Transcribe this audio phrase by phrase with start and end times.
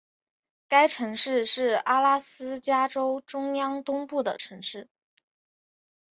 [0.67, 4.89] 该城市是阿拉斯加州中央东部的城市。